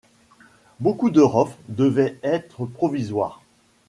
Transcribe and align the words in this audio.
Beaucoup 0.79 1.11
de 1.11 1.21
Rofs 1.21 1.59
devaient 1.69 2.17
être 2.23 2.65
provisoires. 2.65 3.43